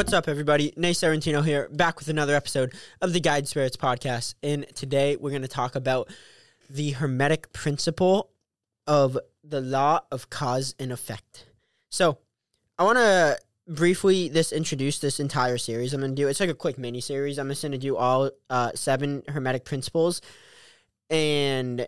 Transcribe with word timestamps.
What's 0.00 0.14
up, 0.14 0.28
everybody? 0.28 0.72
Nate 0.78 0.96
Serrentino 0.96 1.44
here, 1.44 1.68
back 1.70 1.98
with 1.98 2.08
another 2.08 2.34
episode 2.34 2.72
of 3.02 3.12
the 3.12 3.20
Guide 3.20 3.46
Spirits 3.46 3.76
podcast. 3.76 4.32
And 4.42 4.66
today 4.74 5.16
we're 5.16 5.28
going 5.28 5.42
to 5.42 5.46
talk 5.46 5.76
about 5.76 6.08
the 6.70 6.92
Hermetic 6.92 7.52
principle 7.52 8.30
of 8.86 9.18
the 9.44 9.60
law 9.60 10.00
of 10.10 10.30
cause 10.30 10.74
and 10.78 10.90
effect. 10.90 11.44
So, 11.90 12.16
I 12.78 12.84
want 12.84 12.96
to 12.96 13.38
briefly 13.68 14.30
this 14.30 14.52
introduce 14.52 15.00
this 15.00 15.20
entire 15.20 15.58
series. 15.58 15.92
I'm 15.92 16.00
going 16.00 16.12
to 16.12 16.16
do 16.16 16.28
it's 16.28 16.40
like 16.40 16.48
a 16.48 16.54
quick 16.54 16.78
mini 16.78 17.02
series. 17.02 17.38
I'm 17.38 17.50
just 17.50 17.60
going 17.60 17.72
to 17.72 17.78
do 17.78 17.98
all 17.98 18.30
uh, 18.48 18.70
seven 18.74 19.22
Hermetic 19.28 19.66
principles, 19.66 20.22
and 21.10 21.86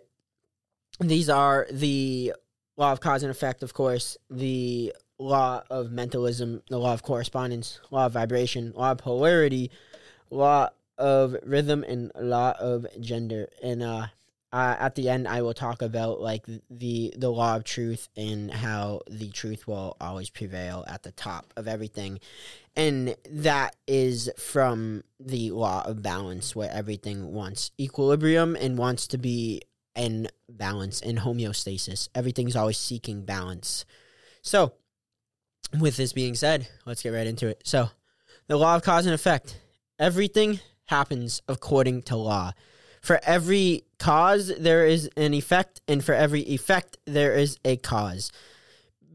these 1.00 1.30
are 1.30 1.66
the 1.72 2.34
law 2.76 2.92
of 2.92 3.00
cause 3.00 3.22
and 3.22 3.30
effect, 3.30 3.62
of 3.62 3.72
course, 3.72 4.18
the 4.28 4.92
law 5.22 5.62
of 5.70 5.90
mentalism, 5.90 6.62
the 6.68 6.78
law 6.78 6.92
of 6.92 7.02
correspondence, 7.02 7.80
law 7.90 8.06
of 8.06 8.12
vibration, 8.12 8.72
law 8.74 8.92
of 8.92 8.98
polarity, 8.98 9.70
law 10.30 10.68
of 10.98 11.36
rhythm, 11.44 11.84
and 11.84 12.12
law 12.18 12.52
of 12.58 12.86
gender. 13.00 13.48
And 13.62 13.82
uh, 13.82 14.06
uh, 14.52 14.76
at 14.78 14.94
the 14.94 15.08
end, 15.08 15.26
I 15.26 15.42
will 15.42 15.54
talk 15.54 15.80
about 15.80 16.20
like 16.20 16.44
the 16.70 17.14
the 17.16 17.30
law 17.30 17.56
of 17.56 17.64
truth 17.64 18.08
and 18.16 18.50
how 18.50 19.00
the 19.08 19.30
truth 19.30 19.66
will 19.66 19.96
always 20.00 20.28
prevail 20.28 20.84
at 20.86 21.04
the 21.04 21.12
top 21.12 21.52
of 21.56 21.66
everything, 21.66 22.20
and 22.76 23.16
that 23.30 23.76
is 23.86 24.30
from 24.36 25.04
the 25.18 25.50
law 25.52 25.82
of 25.86 26.02
balance, 26.02 26.54
where 26.54 26.70
everything 26.70 27.32
wants 27.32 27.70
equilibrium 27.80 28.56
and 28.56 28.76
wants 28.76 29.06
to 29.06 29.18
be 29.18 29.62
in 29.94 30.28
balance 30.48 31.00
in 31.00 31.16
homeostasis. 31.16 32.08
Everything's 32.14 32.56
always 32.56 32.78
seeking 32.78 33.24
balance. 33.24 33.84
So, 34.42 34.72
with 35.78 35.96
this 35.96 36.12
being 36.12 36.34
said, 36.34 36.68
let's 36.84 37.02
get 37.02 37.10
right 37.10 37.26
into 37.26 37.48
it. 37.48 37.62
So, 37.64 37.90
the 38.46 38.56
law 38.56 38.76
of 38.76 38.82
cause 38.82 39.06
and 39.06 39.14
effect. 39.14 39.58
Everything 39.98 40.60
happens 40.86 41.42
according 41.48 42.02
to 42.02 42.16
law. 42.16 42.52
For 43.00 43.20
every 43.24 43.84
cause, 43.98 44.52
there 44.58 44.86
is 44.86 45.08
an 45.16 45.34
effect, 45.34 45.80
and 45.88 46.04
for 46.04 46.14
every 46.14 46.42
effect, 46.42 46.98
there 47.06 47.34
is 47.34 47.58
a 47.64 47.76
cause. 47.76 48.30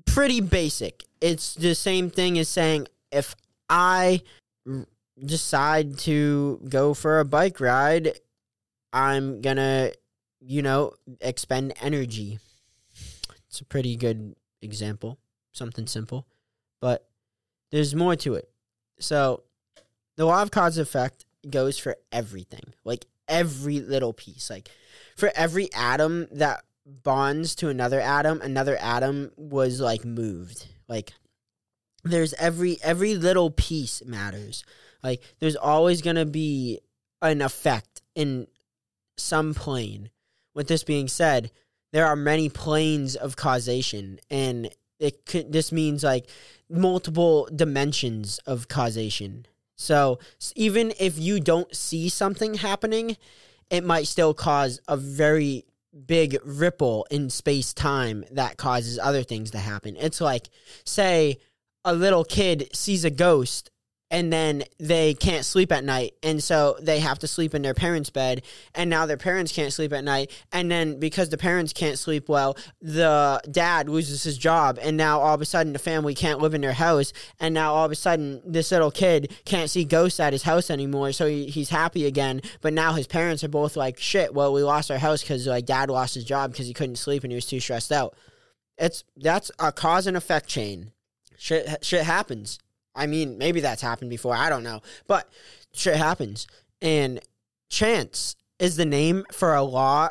Pretty 0.05 0.41
basic. 0.41 1.03
It's 1.21 1.53
the 1.53 1.75
same 1.75 2.09
thing 2.09 2.37
as 2.37 2.49
saying 2.49 2.87
if 3.11 3.35
I 3.69 4.21
decide 5.23 5.97
to 5.99 6.59
go 6.69 6.93
for 6.93 7.19
a 7.19 7.25
bike 7.25 7.59
ride, 7.59 8.19
I'm 8.91 9.41
gonna, 9.41 9.91
you 10.39 10.61
know, 10.61 10.93
expend 11.21 11.73
energy. 11.81 12.39
It's 13.47 13.61
a 13.61 13.65
pretty 13.65 13.95
good 13.95 14.35
example. 14.61 15.17
Something 15.53 15.87
simple 15.87 16.27
but 16.81 17.07
there's 17.71 17.95
more 17.95 18.15
to 18.17 18.35
it. 18.35 18.49
So 18.99 19.43
the 20.15 20.25
law 20.25 20.41
of 20.41 20.51
cause 20.51 20.77
effect 20.77 21.25
goes 21.49 21.77
for 21.77 21.95
everything, 22.11 22.73
like 22.83 23.05
every 23.27 23.79
little 23.79 24.13
piece. 24.13 24.49
Like 24.49 24.69
for 25.15 25.31
every 25.35 25.71
atom 25.73 26.27
that 26.31 26.63
bonds 26.85 27.55
to 27.55 27.69
another 27.69 27.99
atom, 27.99 28.41
another 28.41 28.77
atom 28.77 29.31
was 29.35 29.79
like 29.79 30.05
moved. 30.05 30.67
Like 30.87 31.13
there's 32.03 32.33
every 32.35 32.77
every 32.81 33.15
little 33.15 33.51
piece 33.51 34.03
matters. 34.05 34.63
Like 35.03 35.21
there's 35.39 35.55
always 35.55 36.01
gonna 36.01 36.25
be 36.25 36.79
an 37.21 37.41
effect 37.41 38.01
in 38.15 38.47
some 39.17 39.53
plane. 39.53 40.09
With 40.53 40.67
this 40.67 40.83
being 40.83 41.07
said, 41.07 41.51
there 41.93 42.07
are 42.07 42.15
many 42.15 42.49
planes 42.49 43.15
of 43.15 43.35
causation, 43.35 44.19
and 44.29 44.69
it 44.99 45.25
could, 45.25 45.51
this 45.51 45.71
means 45.71 46.03
like 46.03 46.27
multiple 46.69 47.47
dimensions 47.55 48.39
of 48.45 48.67
causation. 48.67 49.45
So 49.75 50.19
even 50.55 50.93
if 50.99 51.19
you 51.19 51.39
don't 51.39 51.73
see 51.75 52.09
something 52.09 52.55
happening, 52.55 53.17
it 53.69 53.83
might 53.83 54.07
still 54.07 54.33
cause 54.33 54.79
a 54.87 54.97
very 54.97 55.65
big 56.05 56.37
ripple 56.43 57.07
in 57.09 57.29
space 57.29 57.73
time 57.73 58.25
that 58.31 58.57
causes 58.57 58.99
other 58.99 59.23
things 59.23 59.51
to 59.51 59.59
happen. 59.59 59.95
It's 59.97 60.21
like, 60.21 60.49
say, 60.83 61.37
a 61.85 61.93
little 61.93 62.23
kid 62.23 62.69
sees 62.73 63.05
a 63.05 63.09
ghost 63.09 63.71
and 64.09 64.31
then 64.31 64.63
they 64.79 65.13
can't 65.13 65.45
sleep 65.45 65.71
at 65.71 65.83
night 65.83 66.13
and 66.23 66.41
so 66.41 66.77
they 66.81 66.99
have 66.99 67.19
to 67.19 67.27
sleep 67.27 67.53
in 67.53 67.61
their 67.61 67.73
parents 67.73 68.09
bed 68.09 68.41
and 68.73 68.89
now 68.89 69.05
their 69.05 69.17
parents 69.17 69.51
can't 69.51 69.73
sleep 69.73 69.91
at 69.93 70.03
night 70.03 70.31
and 70.51 70.71
then 70.71 70.99
because 70.99 71.29
the 71.29 71.37
parents 71.37 71.73
can't 71.73 71.99
sleep 71.99 72.29
well 72.29 72.57
the 72.81 73.41
dad 73.51 73.89
loses 73.89 74.23
his 74.23 74.37
job 74.37 74.79
and 74.81 74.97
now 74.97 75.19
all 75.19 75.35
of 75.35 75.41
a 75.41 75.45
sudden 75.45 75.73
the 75.73 75.79
family 75.79 76.15
can't 76.15 76.39
live 76.39 76.53
in 76.53 76.61
their 76.61 76.73
house 76.73 77.11
and 77.39 77.53
now 77.53 77.73
all 77.73 77.85
of 77.85 77.91
a 77.91 77.95
sudden 77.95 78.41
this 78.45 78.71
little 78.71 78.91
kid 78.91 79.33
can't 79.45 79.69
see 79.69 79.83
ghosts 79.83 80.19
at 80.19 80.33
his 80.33 80.43
house 80.43 80.69
anymore 80.69 81.11
so 81.11 81.27
he, 81.27 81.47
he's 81.47 81.69
happy 81.69 82.05
again 82.05 82.41
but 82.61 82.73
now 82.73 82.93
his 82.93 83.07
parents 83.07 83.43
are 83.43 83.49
both 83.49 83.75
like 83.75 83.99
shit 83.99 84.33
well 84.33 84.53
we 84.53 84.63
lost 84.63 84.89
our 84.89 84.97
house 84.97 85.21
because 85.21 85.47
like 85.47 85.65
dad 85.65 85.89
lost 85.89 86.15
his 86.15 86.23
job 86.23 86.51
because 86.51 86.67
he 86.67 86.73
couldn't 86.73 86.95
sleep 86.95 87.23
and 87.23 87.31
he 87.31 87.35
was 87.35 87.45
too 87.45 87.59
stressed 87.59 87.91
out. 87.91 88.15
It's 88.77 89.03
that's 89.15 89.51
a 89.59 89.71
cause 89.71 90.07
and 90.07 90.17
effect 90.17 90.47
chain. 90.47 90.91
Shit 91.37 91.83
shit 91.83 92.03
happens 92.03 92.59
I 92.97 93.07
mean, 93.07 93.37
maybe 93.37 93.61
that's 93.61 93.81
happened 93.81 94.09
before. 94.09 94.35
I 94.35 94.49
don't 94.49 94.63
know. 94.63 94.81
But 95.07 95.29
shit 95.73 95.95
happens. 95.95 96.47
And 96.81 97.21
chance 97.69 98.35
is 98.59 98.75
the 98.75 98.85
name 98.85 99.23
for 99.31 99.53
a 99.53 99.63
law 99.63 100.09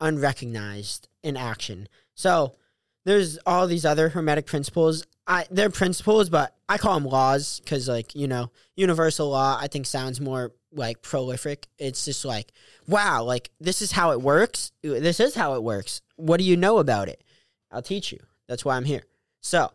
unrecognized 0.00 1.08
in 1.22 1.36
action. 1.36 1.88
So 2.14 2.56
there's 3.04 3.38
all 3.46 3.66
these 3.66 3.84
other 3.84 4.10
hermetic 4.10 4.46
principles. 4.46 5.06
I 5.26 5.46
they're 5.50 5.70
principles, 5.70 6.28
but 6.28 6.54
I 6.68 6.78
call 6.78 6.94
them 6.94 7.08
laws 7.08 7.60
because, 7.60 7.88
like, 7.88 8.14
you 8.14 8.28
know, 8.28 8.50
universal 8.74 9.30
law. 9.30 9.58
I 9.60 9.68
think 9.68 9.86
sounds 9.86 10.20
more 10.20 10.52
like 10.72 11.02
prolific. 11.02 11.66
It's 11.78 12.04
just 12.04 12.24
like, 12.24 12.52
wow, 12.86 13.22
like 13.22 13.50
this 13.60 13.80
is 13.82 13.92
how 13.92 14.12
it 14.12 14.20
works. 14.20 14.72
This 14.82 15.20
is 15.20 15.34
how 15.34 15.54
it 15.54 15.62
works. 15.62 16.02
What 16.16 16.38
do 16.38 16.44
you 16.44 16.56
know 16.56 16.78
about 16.78 17.08
it? 17.08 17.22
I'll 17.70 17.82
teach 17.82 18.12
you. 18.12 18.20
That's 18.48 18.64
why 18.64 18.76
I'm 18.76 18.84
here. 18.84 19.04
So, 19.40 19.70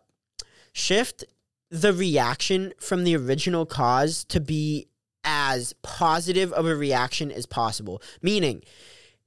shift 0.72 1.24
the 1.72 1.94
reaction 1.94 2.74
from 2.78 3.02
the 3.02 3.16
original 3.16 3.64
cause 3.64 4.24
to 4.26 4.38
be 4.40 4.88
as 5.24 5.72
positive 5.82 6.52
of 6.52 6.66
a 6.66 6.76
reaction 6.76 7.32
as 7.32 7.46
possible. 7.46 8.02
Meaning, 8.20 8.62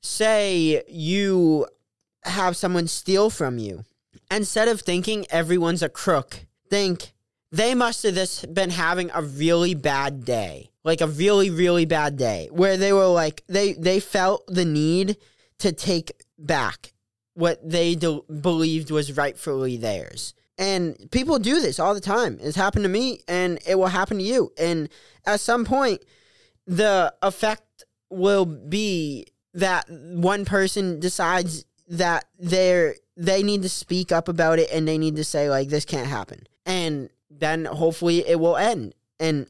say 0.01 0.83
you 0.87 1.65
have 2.23 2.55
someone 2.55 2.87
steal 2.87 3.31
from 3.31 3.57
you. 3.57 3.83
Instead 4.29 4.67
of 4.67 4.81
thinking 4.81 5.25
everyone's 5.31 5.81
a 5.81 5.89
crook, 5.89 6.45
think 6.69 7.13
they 7.51 7.73
must 7.73 8.03
have 8.03 8.13
this 8.13 8.45
been 8.45 8.69
having 8.69 9.09
a 9.13 9.23
really 9.23 9.73
bad 9.73 10.23
day. 10.23 10.69
Like 10.83 11.01
a 11.01 11.07
really, 11.07 11.49
really 11.49 11.85
bad 11.85 12.15
day. 12.15 12.49
Where 12.51 12.77
they 12.77 12.93
were 12.93 13.07
like 13.07 13.43
they 13.47 13.73
they 13.73 13.99
felt 13.99 14.45
the 14.45 14.65
need 14.65 15.17
to 15.59 15.71
take 15.71 16.11
back 16.37 16.93
what 17.33 17.67
they 17.67 17.95
believed 17.95 18.91
was 18.91 19.17
rightfully 19.17 19.77
theirs. 19.77 20.35
And 20.57 21.09
people 21.11 21.37
do 21.39 21.59
this 21.59 21.79
all 21.79 21.93
the 21.93 21.99
time. 21.99 22.39
It's 22.41 22.55
happened 22.55 22.83
to 22.83 22.89
me 22.89 23.21
and 23.27 23.59
it 23.67 23.75
will 23.75 23.87
happen 23.87 24.17
to 24.17 24.23
you. 24.23 24.51
And 24.57 24.89
at 25.25 25.39
some 25.41 25.65
point, 25.65 26.01
the 26.65 27.13
effect 27.21 27.83
will 28.09 28.45
be 28.45 29.27
that 29.53 29.85
one 29.89 30.45
person 30.45 30.99
decides 30.99 31.65
that 31.87 32.25
they're 32.39 32.95
they 33.17 33.43
need 33.43 33.61
to 33.61 33.69
speak 33.69 34.11
up 34.11 34.27
about 34.27 34.59
it 34.59 34.69
and 34.71 34.87
they 34.87 34.97
need 34.97 35.15
to 35.15 35.23
say 35.23 35.49
like 35.49 35.69
this 35.69 35.85
can't 35.85 36.07
happen. 36.07 36.45
And 36.65 37.09
then 37.29 37.65
hopefully 37.65 38.27
it 38.27 38.39
will 38.39 38.57
end. 38.57 38.93
And 39.19 39.47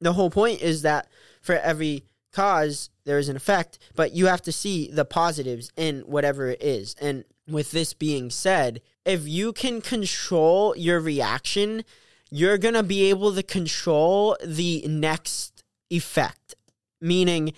the 0.00 0.12
whole 0.12 0.30
point 0.30 0.62
is 0.62 0.82
that 0.82 1.08
for 1.40 1.54
every 1.54 2.04
cause 2.32 2.90
there 3.04 3.18
is 3.18 3.28
an 3.28 3.36
effect, 3.36 3.78
but 3.94 4.12
you 4.12 4.26
have 4.26 4.42
to 4.42 4.52
see 4.52 4.90
the 4.90 5.04
positives 5.04 5.70
in 5.76 6.00
whatever 6.00 6.48
it 6.50 6.62
is. 6.62 6.96
And 7.00 7.24
with 7.46 7.70
this 7.70 7.94
being 7.94 8.30
said, 8.30 8.80
if 9.04 9.28
you 9.28 9.52
can 9.52 9.80
control 9.80 10.76
your 10.76 11.00
reaction, 11.00 11.84
you're 12.30 12.58
going 12.58 12.74
to 12.74 12.82
be 12.82 13.10
able 13.10 13.34
to 13.34 13.42
control 13.42 14.36
the 14.44 14.84
next 14.88 15.62
effect. 15.90 16.54
Meaning, 17.00 17.52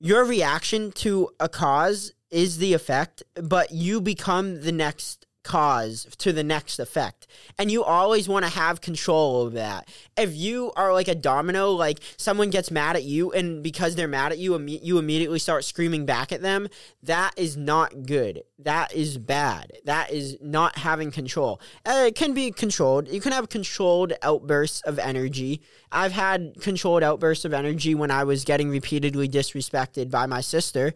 your 0.00 0.24
reaction 0.24 0.92
to 0.92 1.30
a 1.40 1.48
cause 1.48 2.12
is 2.30 2.58
the 2.58 2.74
effect, 2.74 3.22
but 3.34 3.70
you 3.72 4.00
become 4.00 4.62
the 4.62 4.72
next 4.72 5.26
cause 5.44 6.06
to 6.18 6.32
the 6.32 6.42
next 6.42 6.78
effect. 6.78 7.26
And 7.58 7.70
you 7.70 7.84
always 7.84 8.28
want 8.28 8.44
to 8.44 8.50
have 8.50 8.80
control 8.80 9.46
of 9.46 9.52
that. 9.52 9.88
If 10.16 10.34
you 10.34 10.72
are 10.76 10.92
like 10.92 11.08
a 11.08 11.14
domino, 11.14 11.70
like 11.70 12.00
someone 12.16 12.50
gets 12.50 12.70
mad 12.70 12.96
at 12.96 13.04
you, 13.04 13.30
and 13.32 13.62
because 13.62 13.94
they're 13.94 14.08
mad 14.08 14.32
at 14.32 14.38
you, 14.38 14.58
you 14.58 14.98
immediately 14.98 15.38
start 15.38 15.64
screaming 15.64 16.06
back 16.06 16.32
at 16.32 16.42
them, 16.42 16.68
that 17.02 17.32
is 17.36 17.56
not 17.56 18.06
good. 18.06 18.42
That 18.58 18.94
is 18.94 19.18
bad. 19.18 19.72
That 19.84 20.10
is 20.10 20.38
not 20.40 20.78
having 20.78 21.10
control. 21.10 21.60
Uh, 21.84 22.04
it 22.06 22.14
can 22.14 22.34
be 22.34 22.50
controlled. 22.50 23.08
You 23.08 23.20
can 23.20 23.32
have 23.32 23.48
controlled 23.48 24.14
outbursts 24.22 24.80
of 24.82 24.98
energy. 24.98 25.60
I've 25.92 26.12
had 26.12 26.54
controlled 26.60 27.02
outbursts 27.02 27.44
of 27.44 27.52
energy 27.52 27.94
when 27.94 28.10
I 28.10 28.24
was 28.24 28.44
getting 28.44 28.70
repeatedly 28.70 29.28
disrespected 29.28 30.10
by 30.10 30.26
my 30.26 30.40
sister 30.40 30.94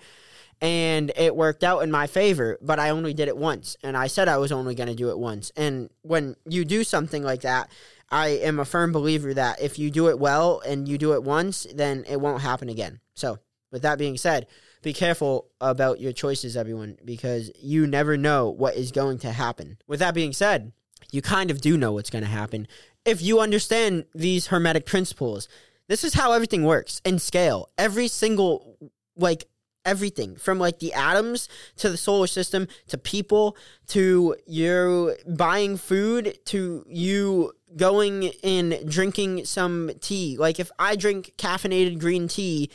and 0.60 1.12
it 1.16 1.36
worked 1.36 1.62
out 1.62 1.80
in 1.80 1.90
my 1.90 2.06
favor, 2.06 2.58
but 2.60 2.78
I 2.78 2.90
only 2.90 3.14
did 3.14 3.28
it 3.28 3.36
once. 3.36 3.76
And 3.82 3.96
I 3.96 4.08
said 4.08 4.28
I 4.28 4.38
was 4.38 4.52
only 4.52 4.74
going 4.74 4.88
to 4.88 4.94
do 4.94 5.10
it 5.10 5.18
once. 5.18 5.52
And 5.56 5.90
when 6.02 6.36
you 6.46 6.64
do 6.64 6.84
something 6.84 7.22
like 7.22 7.42
that, 7.42 7.70
I 8.10 8.28
am 8.28 8.58
a 8.58 8.64
firm 8.64 8.90
believer 8.92 9.34
that 9.34 9.60
if 9.60 9.78
you 9.78 9.90
do 9.90 10.08
it 10.08 10.18
well 10.18 10.60
and 10.60 10.88
you 10.88 10.98
do 10.98 11.12
it 11.12 11.22
once, 11.22 11.66
then 11.74 12.04
it 12.08 12.20
won't 12.20 12.42
happen 12.42 12.68
again. 12.68 13.00
So, 13.14 13.38
with 13.70 13.82
that 13.82 13.98
being 13.98 14.16
said, 14.16 14.46
be 14.82 14.92
careful 14.92 15.48
about 15.60 16.00
your 16.00 16.12
choices, 16.12 16.56
everyone, 16.56 16.96
because 17.04 17.50
you 17.60 17.86
never 17.86 18.16
know 18.16 18.48
what 18.48 18.76
is 18.76 18.92
going 18.92 19.18
to 19.18 19.32
happen. 19.32 19.78
With 19.86 20.00
that 20.00 20.14
being 20.14 20.32
said, 20.32 20.72
you 21.12 21.20
kind 21.20 21.50
of 21.50 21.60
do 21.60 21.76
know 21.76 21.92
what's 21.92 22.10
going 22.10 22.24
to 22.24 22.30
happen 22.30 22.66
if 23.04 23.22
you 23.22 23.40
understand 23.40 24.04
these 24.14 24.48
hermetic 24.48 24.86
principles. 24.86 25.48
This 25.88 26.04
is 26.04 26.14
how 26.14 26.32
everything 26.32 26.64
works 26.64 27.00
in 27.04 27.18
scale. 27.18 27.70
Every 27.78 28.08
single, 28.08 28.76
like, 29.16 29.48
everything 29.88 30.36
from 30.36 30.58
like 30.58 30.78
the 30.78 30.92
atoms 30.92 31.48
to 31.76 31.88
the 31.88 31.96
solar 31.96 32.26
system 32.26 32.68
to 32.88 32.98
people 32.98 33.56
to 33.86 34.36
you 34.46 35.16
buying 35.26 35.76
food 35.76 36.38
to 36.44 36.84
you 36.86 37.52
going 37.76 38.30
and 38.44 38.78
drinking 38.88 39.44
some 39.44 39.90
tea. 40.00 40.36
Like 40.38 40.60
if 40.60 40.70
I 40.78 40.94
drink 40.94 41.32
caffeinated 41.38 41.98
green 41.98 42.28
tea, 42.28 42.70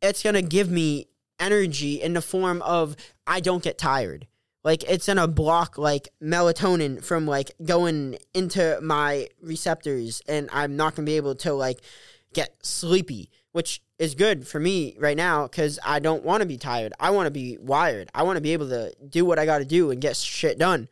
it's 0.00 0.22
going 0.22 0.34
to 0.34 0.42
give 0.42 0.70
me 0.70 1.08
energy 1.38 2.00
in 2.00 2.14
the 2.14 2.22
form 2.22 2.62
of 2.62 2.96
I 3.26 3.40
don't 3.40 3.62
get 3.62 3.76
tired. 3.76 4.26
Like 4.62 4.82
it's 4.84 5.06
gonna 5.06 5.28
block 5.28 5.76
like 5.76 6.08
melatonin 6.22 7.04
from 7.04 7.26
like 7.26 7.52
going 7.62 8.16
into 8.32 8.78
my 8.82 9.28
receptors 9.42 10.22
and 10.26 10.48
I'm 10.52 10.74
not 10.74 10.94
gonna 10.94 11.04
be 11.04 11.16
able 11.16 11.34
to 11.36 11.52
like 11.52 11.80
get 12.32 12.56
sleepy, 12.62 13.30
which 13.54 13.80
is 14.00 14.16
good 14.16 14.48
for 14.48 14.58
me 14.58 14.96
right 14.98 15.16
now 15.16 15.44
because 15.44 15.78
I 15.84 16.00
don't 16.00 16.24
want 16.24 16.40
to 16.40 16.46
be 16.46 16.58
tired. 16.58 16.92
I 16.98 17.10
want 17.10 17.28
to 17.28 17.30
be 17.30 17.56
wired. 17.56 18.10
I 18.12 18.24
want 18.24 18.36
to 18.36 18.40
be 18.40 18.52
able 18.52 18.68
to 18.70 18.92
do 19.08 19.24
what 19.24 19.38
I 19.38 19.46
got 19.46 19.58
to 19.58 19.64
do 19.64 19.92
and 19.92 20.00
get 20.00 20.16
shit 20.16 20.58
done. 20.58 20.88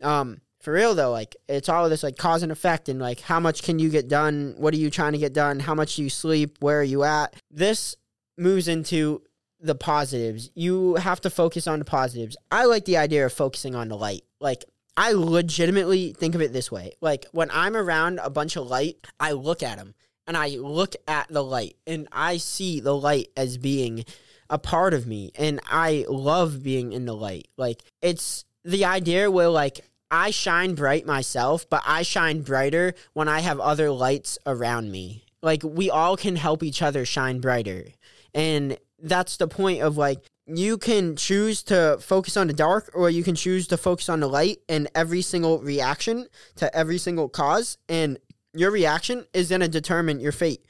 Um, 0.00 0.40
for 0.60 0.72
real 0.72 0.94
though, 0.94 1.10
like 1.10 1.34
it's 1.48 1.68
all 1.68 1.82
of 1.82 1.90
this 1.90 2.04
like 2.04 2.16
cause 2.16 2.44
and 2.44 2.52
effect 2.52 2.88
and 2.88 3.00
like 3.00 3.18
how 3.18 3.40
much 3.40 3.64
can 3.64 3.80
you 3.80 3.90
get 3.90 4.06
done? 4.06 4.54
What 4.58 4.72
are 4.74 4.76
you 4.76 4.90
trying 4.90 5.10
to 5.14 5.18
get 5.18 5.32
done? 5.32 5.58
How 5.58 5.74
much 5.74 5.96
do 5.96 6.04
you 6.04 6.08
sleep? 6.08 6.58
Where 6.60 6.78
are 6.78 6.84
you 6.84 7.02
at? 7.02 7.34
This 7.50 7.96
moves 8.38 8.68
into 8.68 9.22
the 9.58 9.74
positives. 9.74 10.52
You 10.54 10.94
have 10.94 11.20
to 11.22 11.30
focus 11.30 11.66
on 11.66 11.80
the 11.80 11.84
positives. 11.84 12.36
I 12.48 12.66
like 12.66 12.84
the 12.84 12.96
idea 12.96 13.26
of 13.26 13.32
focusing 13.32 13.74
on 13.74 13.88
the 13.88 13.96
light. 13.96 14.22
Like 14.40 14.64
I 14.96 15.14
legitimately 15.14 16.12
think 16.12 16.36
of 16.36 16.42
it 16.42 16.52
this 16.52 16.70
way. 16.70 16.92
Like 17.00 17.26
when 17.32 17.50
I'm 17.50 17.74
around 17.74 18.20
a 18.22 18.30
bunch 18.30 18.54
of 18.54 18.68
light, 18.68 19.04
I 19.18 19.32
look 19.32 19.64
at 19.64 19.78
them 19.78 19.94
and 20.26 20.36
I 20.36 20.48
look 20.50 20.94
at 21.06 21.28
the 21.28 21.42
light 21.42 21.76
and 21.86 22.08
I 22.12 22.38
see 22.38 22.80
the 22.80 22.96
light 22.96 23.28
as 23.36 23.58
being 23.58 24.04
a 24.50 24.58
part 24.58 24.94
of 24.94 25.06
me 25.06 25.32
and 25.36 25.60
I 25.66 26.04
love 26.08 26.62
being 26.62 26.92
in 26.92 27.04
the 27.04 27.14
light. 27.14 27.48
Like 27.56 27.82
it's 28.02 28.44
the 28.64 28.84
idea 28.84 29.30
where 29.30 29.48
like 29.48 29.80
I 30.10 30.30
shine 30.30 30.74
bright 30.74 31.06
myself, 31.06 31.68
but 31.68 31.82
I 31.86 32.02
shine 32.02 32.42
brighter 32.42 32.94
when 33.12 33.28
I 33.28 33.40
have 33.40 33.60
other 33.60 33.90
lights 33.90 34.38
around 34.46 34.90
me. 34.90 35.24
Like 35.42 35.62
we 35.62 35.90
all 35.90 36.16
can 36.16 36.36
help 36.36 36.62
each 36.62 36.82
other 36.82 37.04
shine 37.04 37.40
brighter. 37.40 37.86
And 38.34 38.78
that's 39.02 39.36
the 39.36 39.48
point 39.48 39.82
of 39.82 39.96
like 39.96 40.24
you 40.46 40.76
can 40.76 41.16
choose 41.16 41.62
to 41.64 41.98
focus 42.00 42.36
on 42.36 42.46
the 42.46 42.52
dark 42.52 42.90
or 42.94 43.08
you 43.08 43.24
can 43.24 43.34
choose 43.34 43.66
to 43.68 43.76
focus 43.76 44.08
on 44.08 44.20
the 44.20 44.28
light 44.28 44.58
and 44.68 44.88
every 44.94 45.22
single 45.22 45.58
reaction 45.60 46.26
to 46.56 46.74
every 46.76 46.98
single 46.98 47.28
cause 47.28 47.78
and 47.88 48.18
your 48.54 48.70
reaction 48.70 49.26
is 49.32 49.48
going 49.48 49.60
to 49.60 49.68
determine 49.68 50.20
your 50.20 50.32
fate. 50.32 50.64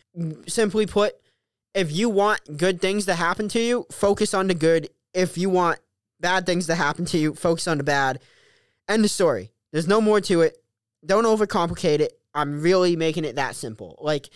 Simply 0.46 0.86
put, 0.86 1.14
if 1.74 1.92
you 1.92 2.08
want 2.08 2.56
good 2.56 2.80
things 2.80 3.06
to 3.06 3.14
happen 3.14 3.48
to 3.48 3.60
you, 3.60 3.86
focus 3.90 4.34
on 4.34 4.46
the 4.46 4.54
good. 4.54 4.88
If 5.12 5.36
you 5.36 5.50
want 5.50 5.78
bad 6.20 6.46
things 6.46 6.66
to 6.66 6.74
happen 6.74 7.04
to 7.06 7.18
you, 7.18 7.34
focus 7.34 7.68
on 7.68 7.78
the 7.78 7.84
bad. 7.84 8.20
End 8.88 9.04
the 9.04 9.08
story. 9.08 9.50
There's 9.72 9.88
no 9.88 10.00
more 10.00 10.20
to 10.22 10.42
it. 10.42 10.56
Don't 11.04 11.24
overcomplicate 11.24 12.00
it. 12.00 12.18
I'm 12.34 12.62
really 12.62 12.96
making 12.96 13.24
it 13.24 13.36
that 13.36 13.56
simple. 13.56 13.98
Like, 14.00 14.28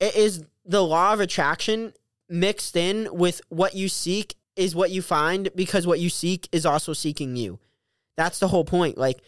it 0.00 0.14
is 0.16 0.44
the 0.64 0.84
law 0.84 1.12
of 1.12 1.20
attraction 1.20 1.92
mixed 2.28 2.76
in 2.76 3.08
with 3.12 3.40
what 3.48 3.74
you 3.74 3.88
seek 3.88 4.34
is 4.56 4.74
what 4.74 4.90
you 4.90 5.00
find 5.00 5.48
because 5.54 5.86
what 5.86 6.00
you 6.00 6.10
seek 6.10 6.48
is 6.52 6.66
also 6.66 6.92
seeking 6.92 7.36
you. 7.36 7.58
That's 8.16 8.38
the 8.38 8.48
whole 8.48 8.64
point. 8.64 8.98
Like, 8.98 9.20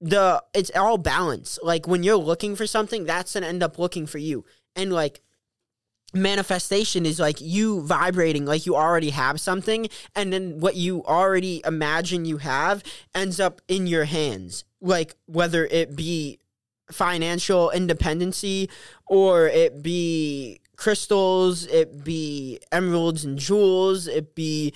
the 0.00 0.42
it's 0.54 0.70
all 0.76 0.98
balance. 0.98 1.58
Like 1.62 1.86
when 1.86 2.02
you're 2.02 2.16
looking 2.16 2.56
for 2.56 2.66
something, 2.66 3.04
that's 3.04 3.34
gonna 3.34 3.46
end 3.46 3.62
up 3.62 3.78
looking 3.78 4.06
for 4.06 4.18
you. 4.18 4.44
And 4.76 4.92
like 4.92 5.20
manifestation 6.14 7.04
is 7.04 7.18
like 7.20 7.40
you 7.40 7.82
vibrating 7.82 8.46
like 8.46 8.64
you 8.64 8.74
already 8.74 9.10
have 9.10 9.38
something 9.38 9.88
and 10.14 10.32
then 10.32 10.58
what 10.58 10.74
you 10.74 11.04
already 11.04 11.60
imagine 11.66 12.24
you 12.24 12.38
have 12.38 12.82
ends 13.14 13.38
up 13.38 13.60
in 13.68 13.86
your 13.86 14.04
hands 14.04 14.64
like 14.80 15.14
whether 15.26 15.66
it 15.66 15.94
be 15.94 16.38
financial 16.90 17.70
independency 17.70 18.70
or 19.06 19.48
it 19.48 19.82
be 19.82 20.58
crystals 20.76 21.66
it 21.66 22.02
be 22.04 22.58
emeralds 22.72 23.26
and 23.26 23.38
jewels 23.38 24.06
it 24.06 24.34
be 24.34 24.72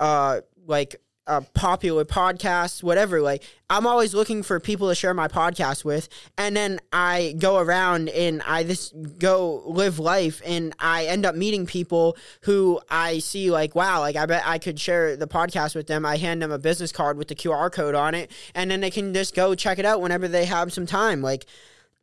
uh 0.00 0.40
like 0.66 0.96
uh, 1.26 1.40
popular 1.54 2.04
podcasts, 2.04 2.82
whatever. 2.82 3.20
Like, 3.20 3.42
I'm 3.70 3.86
always 3.86 4.14
looking 4.14 4.42
for 4.42 4.60
people 4.60 4.88
to 4.88 4.94
share 4.94 5.14
my 5.14 5.28
podcast 5.28 5.84
with, 5.84 6.08
and 6.36 6.56
then 6.56 6.80
I 6.92 7.34
go 7.38 7.58
around 7.58 8.10
and 8.10 8.42
I 8.46 8.64
just 8.64 8.94
go 9.18 9.62
live 9.66 9.98
life, 9.98 10.42
and 10.44 10.74
I 10.78 11.06
end 11.06 11.24
up 11.24 11.34
meeting 11.34 11.66
people 11.66 12.16
who 12.42 12.80
I 12.90 13.18
see 13.18 13.50
like, 13.50 13.74
wow, 13.74 14.00
like 14.00 14.16
I 14.16 14.26
bet 14.26 14.42
I 14.44 14.58
could 14.58 14.78
share 14.78 15.16
the 15.16 15.26
podcast 15.26 15.74
with 15.74 15.86
them. 15.86 16.04
I 16.04 16.16
hand 16.16 16.42
them 16.42 16.52
a 16.52 16.58
business 16.58 16.92
card 16.92 17.16
with 17.16 17.28
the 17.28 17.34
QR 17.34 17.72
code 17.72 17.94
on 17.94 18.14
it, 18.14 18.30
and 18.54 18.70
then 18.70 18.80
they 18.80 18.90
can 18.90 19.14
just 19.14 19.34
go 19.34 19.54
check 19.54 19.78
it 19.78 19.86
out 19.86 20.00
whenever 20.02 20.28
they 20.28 20.44
have 20.44 20.72
some 20.72 20.86
time. 20.86 21.22
Like, 21.22 21.46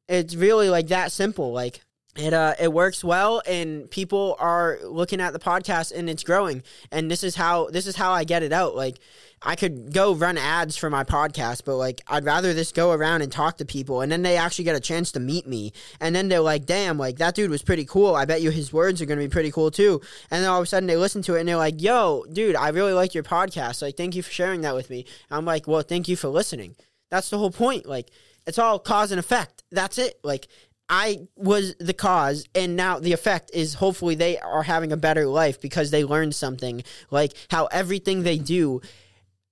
it's 0.07 0.35
really 0.35 0.69
like 0.69 0.88
that 0.88 1.12
simple. 1.12 1.51
Like, 1.51 1.81
it 2.18 2.34
uh 2.34 2.56
it 2.60 2.74
works 2.74 3.06
well 3.06 3.42
and 3.48 3.90
people 3.90 4.36
are 4.38 4.80
looking 4.84 5.22
at 5.22 5.31
the 5.31 5.40
podcast 5.40 5.94
and 5.94 6.10
it's 6.10 6.24
growing. 6.24 6.62
And 6.92 7.10
this 7.10 7.24
is 7.24 7.36
how 7.36 7.68
this 7.68 7.88
is 7.88 7.96
how 7.96 8.12
I 8.12 8.25
get 8.25 8.44
it 8.44 8.52
out. 8.52 8.75
Like 8.75 9.00
I 9.42 9.56
could 9.56 9.94
go 9.94 10.13
run 10.13 10.38
ads 10.38 10.75
for 10.75 10.90
my 10.90 11.06
podcast 11.06 11.63
but 11.63 11.78
like 11.78 12.02
I'd 12.08 12.25
rather 12.25 12.54
just 12.54 12.75
go 12.75 12.92
around 12.92 13.22
and 13.22 13.31
talk 13.31 13.58
to 13.60 13.66
people. 13.66 14.02
And 14.02 14.12
then 14.12 14.24
they 14.24 14.36
actually 14.36 14.66
get 14.66 14.75
a 14.75 14.81
chance 14.81 15.13
to 15.13 15.22
meet 15.22 15.48
me. 15.48 15.72
And 16.02 16.13
then 16.13 16.28
they're 16.28 16.42
like 16.42 16.66
damn 16.66 16.98
like 16.98 17.18
that 17.19 17.34
dude 17.34 17.50
was 17.50 17.62
pretty 17.62 17.86
cool. 17.86 18.13
I 18.13 18.25
bet 18.25 18.42
you 18.42 18.50
his 18.52 18.74
words 18.74 19.02
are 19.02 19.06
going 19.06 19.19
to 19.19 19.25
be 19.25 19.31
pretty 19.31 19.52
cool 19.52 19.72
too. 19.72 20.02
And 20.30 20.44
then 20.44 20.50
all 20.50 20.60
of 20.60 20.63
a 20.63 20.68
sudden 20.68 20.88
they 20.88 20.98
listen 20.98 21.22
to 21.24 21.36
it 21.36 21.40
and 21.40 21.48
they're 21.48 21.56
like 21.56 21.81
yo 21.81 22.25
dude 22.34 22.58
I 22.58 22.69
really 22.69 22.94
like 22.94 23.13
your 23.13 23.24
podcast. 23.24 23.81
Like 23.81 23.96
thank 23.96 24.15
you 24.15 24.24
for 24.24 24.32
sharing 24.32 24.62
that 24.62 24.75
with 24.75 24.89
me. 24.89 25.06
And 25.30 25.38
I'm 25.38 25.46
like 25.46 25.65
well 25.65 25.82
thank 25.82 26.10
you 26.10 26.18
for 26.18 26.27
listening. 26.27 26.75
That's 27.10 27.30
the 27.30 27.38
whole 27.38 27.51
point. 27.51 27.86
Like 27.86 28.12
it's 28.46 28.60
all 28.60 28.80
cause 28.80 29.12
and 29.12 29.20
effect. 29.20 29.63
That's 29.72 29.98
it. 29.98 30.20
Like 30.24 30.48
I 30.91 31.27
was 31.38 31.74
the 31.79 31.93
cause, 31.93 32.45
and 32.53 32.75
now 32.75 33.00
the 33.00 33.13
effect 33.13 33.50
is 33.53 33.75
hopefully 33.75 34.13
they 34.13 34.38
are 34.38 34.63
having 34.63 34.91
a 34.91 34.98
better 34.98 35.25
life 35.25 35.62
because 35.62 35.89
they 35.89 36.03
learned 36.03 36.36
something. 36.36 36.83
Like 37.10 37.31
how 37.50 37.67
everything 37.67 38.24
they 38.24 38.38
do 38.38 38.81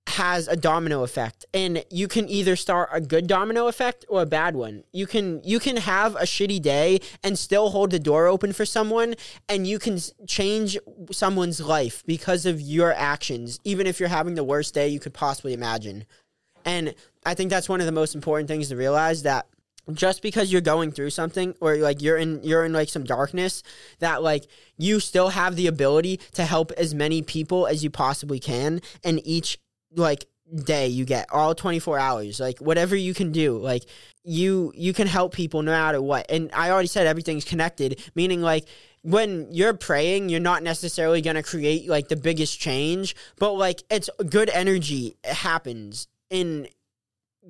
has 0.06 0.48
a 0.48 0.56
domino 0.56 1.02
effect. 1.02 1.46
And 1.54 1.82
you 1.90 2.08
can 2.08 2.28
either 2.28 2.56
start 2.56 2.90
a 2.92 3.00
good 3.00 3.26
domino 3.26 3.68
effect 3.68 4.04
or 4.08 4.20
a 4.20 4.26
bad 4.26 4.54
one. 4.54 4.84
You 4.92 5.06
can 5.06 5.40
you 5.42 5.58
can 5.60 5.78
have 5.78 6.14
a 6.16 6.24
shitty 6.24 6.60
day 6.60 7.00
and 7.24 7.38
still 7.38 7.70
hold 7.70 7.90
the 7.90 7.98
door 7.98 8.26
open 8.26 8.52
for 8.52 8.66
someone 8.66 9.14
and 9.48 9.66
you 9.66 9.78
can 9.78 9.98
change 10.26 10.76
someone's 11.10 11.60
life 11.60 12.02
because 12.06 12.44
of 12.44 12.60
your 12.60 12.92
actions 12.92 13.60
even 13.64 13.86
if 13.86 13.98
you're 13.98 14.10
having 14.10 14.34
the 14.34 14.44
worst 14.44 14.74
day 14.74 14.88
you 14.88 15.00
could 15.00 15.14
possibly 15.14 15.54
imagine. 15.54 16.04
And 16.64 16.94
i 17.24 17.34
think 17.34 17.50
that's 17.50 17.68
one 17.68 17.80
of 17.80 17.86
the 17.86 17.92
most 17.92 18.14
important 18.14 18.48
things 18.48 18.68
to 18.68 18.76
realize 18.76 19.22
that 19.22 19.46
just 19.94 20.22
because 20.22 20.52
you're 20.52 20.60
going 20.60 20.90
through 20.90 21.10
something 21.10 21.54
or 21.60 21.76
like 21.76 22.02
you're 22.02 22.16
in 22.16 22.42
you're 22.42 22.64
in 22.64 22.72
like 22.72 22.88
some 22.88 23.04
darkness 23.04 23.62
that 23.98 24.22
like 24.22 24.46
you 24.76 25.00
still 25.00 25.28
have 25.30 25.56
the 25.56 25.66
ability 25.66 26.18
to 26.32 26.44
help 26.44 26.72
as 26.72 26.94
many 26.94 27.22
people 27.22 27.66
as 27.66 27.82
you 27.84 27.90
possibly 27.90 28.38
can 28.38 28.80
and 29.04 29.20
each 29.24 29.58
like 29.94 30.26
day 30.64 30.88
you 30.88 31.04
get 31.04 31.28
all 31.30 31.54
24 31.54 31.98
hours 31.98 32.40
like 32.40 32.58
whatever 32.58 32.96
you 32.96 33.14
can 33.14 33.30
do 33.30 33.56
like 33.58 33.84
you 34.24 34.72
you 34.74 34.92
can 34.92 35.06
help 35.06 35.32
people 35.32 35.62
no 35.62 35.70
matter 35.70 36.02
what. 36.02 36.26
And 36.30 36.50
i 36.52 36.70
already 36.70 36.88
said 36.88 37.06
everything's 37.06 37.44
connected 37.44 38.02
meaning 38.14 38.42
like 38.42 38.66
when 39.02 39.46
you're 39.50 39.74
praying 39.74 40.28
you're 40.28 40.40
not 40.40 40.62
necessarily 40.62 41.22
going 41.22 41.36
to 41.36 41.42
create 41.42 41.88
like 41.88 42.08
the 42.08 42.16
biggest 42.16 42.60
change 42.60 43.14
but 43.38 43.52
like 43.52 43.82
it's 43.90 44.10
good 44.28 44.50
energy 44.50 45.16
it 45.24 45.34
happens 45.34 46.08
in 46.30 46.68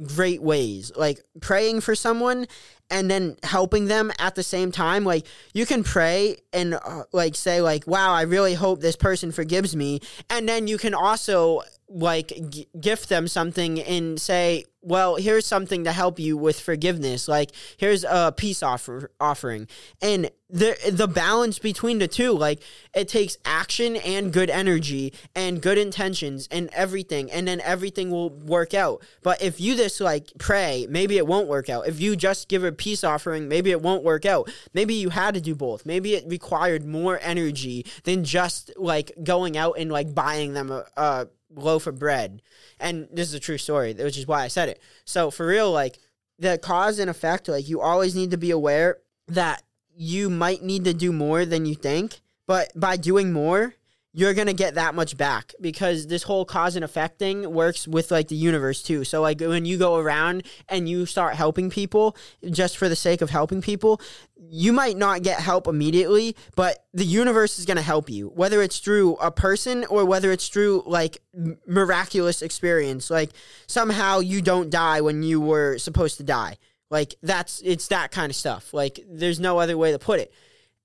great 0.02 0.42
ways. 0.42 0.92
Like 0.96 1.20
praying 1.40 1.80
for 1.80 1.94
someone 1.94 2.46
and 2.90 3.10
then 3.10 3.36
helping 3.42 3.86
them 3.86 4.12
at 4.18 4.34
the 4.34 4.42
same 4.42 4.72
time. 4.72 5.04
Like 5.04 5.26
you 5.54 5.66
can 5.66 5.84
pray 5.84 6.38
and 6.52 6.74
uh, 6.74 7.04
like 7.12 7.34
say 7.36 7.60
like, 7.60 7.86
"Wow, 7.86 8.12
I 8.12 8.22
really 8.22 8.54
hope 8.54 8.80
this 8.80 8.96
person 8.96 9.32
forgives 9.32 9.76
me," 9.76 10.00
and 10.28 10.48
then 10.48 10.66
you 10.66 10.78
can 10.78 10.94
also 10.94 11.62
like 11.90 12.32
g- 12.48 12.68
gift 12.80 13.08
them 13.08 13.26
something 13.26 13.80
and 13.80 14.20
say, 14.20 14.64
well, 14.82 15.16
here's 15.16 15.44
something 15.44 15.84
to 15.84 15.92
help 15.92 16.18
you 16.18 16.36
with 16.36 16.58
forgiveness. 16.58 17.28
Like 17.28 17.50
here's 17.76 18.04
a 18.04 18.32
peace 18.34 18.62
offer 18.62 19.10
offering. 19.20 19.66
And 20.00 20.30
the 20.48 20.76
the 20.90 21.06
balance 21.06 21.58
between 21.58 21.98
the 21.98 22.08
two, 22.08 22.32
like 22.32 22.62
it 22.94 23.08
takes 23.08 23.36
action 23.44 23.96
and 23.96 24.32
good 24.32 24.48
energy 24.48 25.12
and 25.34 25.60
good 25.60 25.76
intentions 25.76 26.48
and 26.50 26.70
everything, 26.72 27.30
and 27.30 27.46
then 27.46 27.60
everything 27.60 28.10
will 28.10 28.30
work 28.30 28.72
out. 28.72 29.02
But 29.22 29.42
if 29.42 29.60
you 29.60 29.76
just 29.76 30.00
like 30.00 30.32
pray, 30.38 30.86
maybe 30.88 31.18
it 31.18 31.26
won't 31.26 31.48
work 31.48 31.68
out. 31.68 31.86
If 31.86 32.00
you 32.00 32.16
just 32.16 32.48
give 32.48 32.64
a 32.64 32.72
peace 32.72 33.04
offering, 33.04 33.48
maybe 33.48 33.70
it 33.70 33.82
won't 33.82 34.02
work 34.02 34.24
out. 34.24 34.50
Maybe 34.72 34.94
you 34.94 35.10
had 35.10 35.34
to 35.34 35.40
do 35.40 35.54
both. 35.54 35.84
Maybe 35.84 36.14
it 36.14 36.24
required 36.26 36.84
more 36.86 37.18
energy 37.20 37.84
than 38.04 38.24
just 38.24 38.70
like 38.76 39.12
going 39.22 39.56
out 39.56 39.74
and 39.78 39.90
like 39.90 40.14
buying 40.14 40.54
them 40.54 40.70
a, 40.70 40.86
a 40.96 41.28
loaf 41.54 41.86
of 41.86 41.98
bread. 41.98 42.42
And 42.78 43.08
this 43.12 43.28
is 43.28 43.34
a 43.34 43.40
true 43.40 43.58
story, 43.58 43.94
which 43.94 44.18
is 44.18 44.26
why 44.26 44.42
I 44.42 44.48
said 44.48 44.68
it. 44.68 44.80
So 45.04 45.30
for 45.30 45.46
real, 45.46 45.70
like 45.70 45.98
the 46.38 46.58
cause 46.58 46.98
and 46.98 47.10
effect, 47.10 47.48
like 47.48 47.68
you 47.68 47.80
always 47.80 48.14
need 48.14 48.30
to 48.30 48.36
be 48.36 48.50
aware 48.50 48.98
that 49.28 49.62
you 49.94 50.30
might 50.30 50.62
need 50.62 50.84
to 50.84 50.94
do 50.94 51.12
more 51.12 51.44
than 51.44 51.66
you 51.66 51.74
think. 51.74 52.20
But 52.46 52.72
by 52.74 52.96
doing 52.96 53.32
more, 53.32 53.74
you're 54.12 54.34
gonna 54.34 54.52
get 54.52 54.74
that 54.74 54.94
much 54.94 55.16
back 55.16 55.54
because 55.60 56.08
this 56.08 56.24
whole 56.24 56.44
cause 56.44 56.74
and 56.74 56.84
effect 56.84 57.18
thing 57.18 57.52
works 57.52 57.86
with 57.86 58.10
like 58.10 58.26
the 58.26 58.34
universe 58.34 58.82
too. 58.82 59.04
So 59.04 59.22
like 59.22 59.40
when 59.40 59.64
you 59.64 59.78
go 59.78 59.96
around 59.96 60.42
and 60.68 60.88
you 60.88 61.06
start 61.06 61.36
helping 61.36 61.70
people 61.70 62.16
just 62.50 62.76
for 62.76 62.88
the 62.88 62.96
sake 62.96 63.22
of 63.22 63.30
helping 63.30 63.62
people, 63.62 64.00
you 64.36 64.72
might 64.72 64.96
not 64.96 65.22
get 65.22 65.38
help 65.38 65.68
immediately, 65.68 66.34
but 66.56 66.84
the 66.92 67.04
universe 67.04 67.60
is 67.60 67.66
gonna 67.66 67.82
help 67.82 68.10
you, 68.10 68.28
whether 68.34 68.62
it's 68.62 68.80
through 68.80 69.14
a 69.16 69.30
person 69.30 69.84
or 69.84 70.04
whether 70.04 70.32
it's 70.32 70.48
through 70.48 70.82
like 70.86 71.18
miraculous 71.66 72.42
experience. 72.42 73.10
Like 73.10 73.30
somehow 73.68 74.18
you 74.18 74.42
don't 74.42 74.70
die 74.70 75.02
when 75.02 75.22
you 75.22 75.40
were 75.40 75.78
supposed 75.78 76.16
to 76.16 76.24
die. 76.24 76.56
Like 76.90 77.14
that's 77.22 77.62
it's 77.64 77.86
that 77.88 78.10
kind 78.10 78.30
of 78.30 78.34
stuff. 78.34 78.74
Like 78.74 78.98
there's 79.08 79.38
no 79.38 79.58
other 79.58 79.78
way 79.78 79.92
to 79.92 80.00
put 80.00 80.18
it 80.18 80.32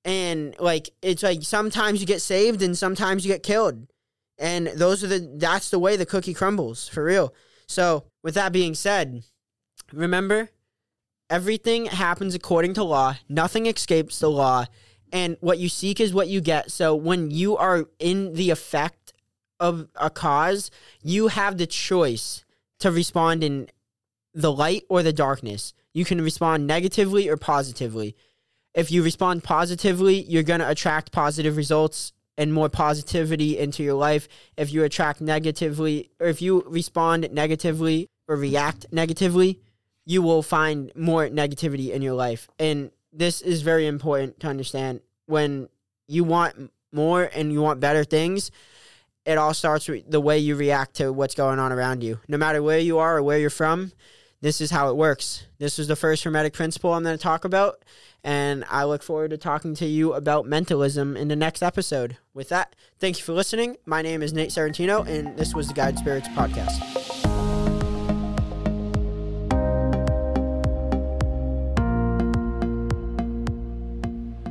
and 0.05 0.55
like 0.59 0.91
it's 1.01 1.23
like 1.23 1.41
sometimes 1.41 1.99
you 1.99 2.05
get 2.05 2.21
saved 2.21 2.61
and 2.61 2.77
sometimes 2.77 3.25
you 3.25 3.33
get 3.33 3.43
killed. 3.43 3.87
And 4.37 4.67
those 4.67 5.03
are 5.03 5.07
the 5.07 5.35
that's 5.37 5.71
the 5.71 5.79
way 5.79 5.97
the 5.97 6.05
cookie 6.05 6.33
crumbles 6.33 6.87
for 6.87 7.03
real. 7.03 7.33
So 7.67 8.05
with 8.23 8.35
that 8.35 8.53
being 8.53 8.75
said 8.75 9.23
remember 9.91 10.49
everything 11.29 11.87
happens 11.87 12.35
according 12.35 12.75
to 12.75 12.83
law. 12.83 13.15
Nothing 13.27 13.65
escapes 13.65 14.19
the 14.19 14.29
law. 14.29 14.65
And 15.11 15.37
what 15.39 15.57
you 15.57 15.69
seek 15.69 15.99
is 15.99 16.13
what 16.13 16.27
you 16.27 16.39
get. 16.39 16.71
So 16.71 16.95
when 16.95 17.31
you 17.31 17.57
are 17.57 17.85
in 17.97 18.33
the 18.33 18.51
effect 18.51 19.13
of 19.59 19.87
a 19.95 20.09
cause 20.09 20.69
you 21.01 21.29
have 21.29 21.57
the 21.57 21.65
choice 21.65 22.45
to 22.79 22.91
respond 22.91 23.43
in 23.43 23.69
the 24.33 24.51
light 24.51 24.83
or 24.89 25.01
the 25.01 25.13
darkness. 25.13 25.73
You 25.93 26.05
can 26.05 26.21
respond 26.21 26.67
negatively 26.67 27.29
or 27.29 27.37
positively 27.37 28.15
if 28.75 28.91
you 28.91 29.01
respond 29.01 29.43
positively, 29.43 30.21
you're 30.23 30.43
going 30.43 30.59
to 30.59 30.69
attract 30.69 31.11
positive 31.11 31.55
results 31.55 32.11
and 32.37 32.53
more 32.53 32.67
positivity 32.67 33.57
into 33.57 33.81
your 33.81 33.93
life. 33.93 34.27
If 34.57 34.73
you 34.73 34.83
attract 34.83 35.21
negatively, 35.21 36.11
or 36.19 36.27
if 36.27 36.41
you 36.41 36.63
respond 36.67 37.31
negatively 37.31 38.09
or 38.27 38.35
react 38.35 38.85
negatively, 38.91 39.61
you 40.05 40.21
will 40.21 40.43
find 40.43 40.91
more 40.93 41.27
negativity 41.29 41.91
in 41.91 42.01
your 42.01 42.13
life. 42.13 42.49
And 42.59 42.91
this 43.13 43.41
is 43.41 43.61
very 43.61 43.87
important 43.87 44.41
to 44.41 44.47
understand. 44.47 44.99
When 45.25 45.69
you 46.07 46.25
want 46.25 46.71
more 46.91 47.29
and 47.33 47.53
you 47.53 47.61
want 47.61 47.79
better 47.79 48.03
things, 48.03 48.51
it 49.25 49.37
all 49.37 49.53
starts 49.53 49.87
with 49.87 50.11
the 50.11 50.19
way 50.19 50.37
you 50.37 50.57
react 50.57 50.95
to 50.95 51.13
what's 51.13 51.33
going 51.33 51.59
on 51.59 51.71
around 51.71 52.03
you. 52.03 52.19
No 52.27 52.37
matter 52.37 52.61
where 52.61 52.79
you 52.79 52.99
are 52.99 53.17
or 53.17 53.23
where 53.23 53.39
you're 53.39 53.49
from, 53.49 53.93
this 54.41 54.61
is 54.61 54.71
how 54.71 54.89
it 54.89 54.95
works. 54.95 55.45
This 55.57 55.79
is 55.79 55.87
the 55.87 55.95
first 55.95 56.23
hermetic 56.23 56.53
principle 56.53 56.93
I'm 56.93 57.03
going 57.03 57.17
to 57.17 57.21
talk 57.21 57.45
about. 57.45 57.83
And 58.23 58.65
I 58.69 58.85
look 58.85 59.03
forward 59.03 59.29
to 59.31 59.37
talking 59.37 59.75
to 59.75 59.85
you 59.85 60.13
about 60.13 60.45
mentalism 60.45 61.15
in 61.15 61.27
the 61.27 61.35
next 61.35 61.61
episode. 61.61 62.17
With 62.33 62.49
that, 62.49 62.75
thank 62.99 63.17
you 63.19 63.23
for 63.23 63.33
listening. 63.33 63.77
My 63.85 64.01
name 64.01 64.23
is 64.23 64.33
Nate 64.33 64.49
Serrentino, 64.49 65.07
and 65.07 65.37
this 65.37 65.53
was 65.53 65.67
the 65.67 65.73
Guide 65.73 65.97
Spirits 65.97 66.27
Podcast. 66.29 66.94